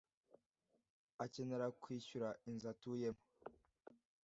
acyenera 1.23 1.65
kwishyura 1.81 2.27
inzu 2.49 2.65
atuyemo 2.73 3.21